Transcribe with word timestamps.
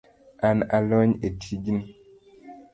An 0.47 0.57
alony 0.77 1.11
e 1.25 1.27
tijni 1.39 1.81